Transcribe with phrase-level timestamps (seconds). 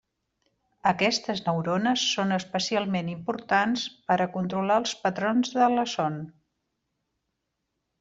[0.91, 6.21] Aquestes neurones són especialment importants per a controlar els patrons de la son.